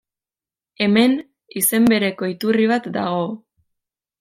Hemen, 0.85 1.13
izen 1.61 1.85
bereko 1.95 2.31
iturri 2.33 2.67
bat 2.75 2.91
dago. 2.99 3.23